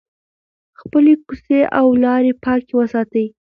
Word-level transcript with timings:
خپلې 0.79 1.13
کوڅې 1.25 1.59
او 1.79 1.87
لارې 2.03 2.31
پاکې 2.43 2.73
وساتئ. 2.75 3.27